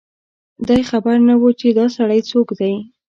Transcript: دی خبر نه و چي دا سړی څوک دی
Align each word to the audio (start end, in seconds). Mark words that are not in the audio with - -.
دی 0.67 0.81
خبر 0.89 1.17
نه 1.27 1.35
و 1.39 1.43
چي 1.59 1.69
دا 1.77 1.85
سړی 1.97 2.19
څوک 2.29 2.47
دی 2.59 2.73